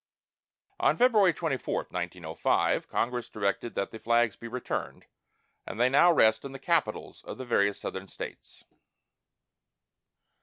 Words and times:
On 0.79 0.97
February 0.97 1.31
24, 1.31 1.75
1905, 1.91 2.87
Congress 2.89 3.29
directed 3.29 3.75
that 3.75 3.91
the 3.91 3.99
flags 3.99 4.35
be 4.35 4.47
returned, 4.47 5.05
and 5.67 5.79
they 5.79 5.89
now 5.89 6.11
rest 6.11 6.43
in 6.43 6.53
the 6.53 6.57
capitols 6.57 7.21
of 7.23 7.37
the 7.37 7.45
various 7.45 7.77
Southern 7.79 8.07
States. 8.07 8.63